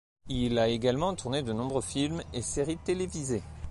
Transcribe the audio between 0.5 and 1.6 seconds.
a également tourné de